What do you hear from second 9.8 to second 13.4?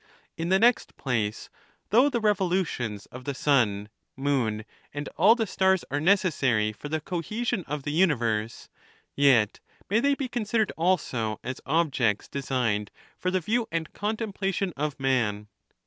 may they be considered also as objects designed for the